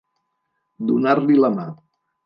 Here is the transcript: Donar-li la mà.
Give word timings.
Donar-li 0.91 1.39
la 1.45 1.55
mà. 1.61 1.71